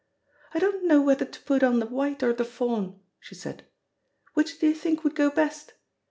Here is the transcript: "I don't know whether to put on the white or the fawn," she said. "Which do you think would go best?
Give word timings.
"I 0.55 0.57
don't 0.57 0.83
know 0.87 0.99
whether 0.99 1.25
to 1.25 1.39
put 1.41 1.61
on 1.61 1.79
the 1.79 1.85
white 1.85 2.23
or 2.23 2.33
the 2.33 2.43
fawn," 2.43 2.99
she 3.19 3.35
said. 3.35 3.67
"Which 4.33 4.57
do 4.57 4.65
you 4.69 4.73
think 4.73 5.03
would 5.03 5.13
go 5.13 5.29
best? 5.29 5.75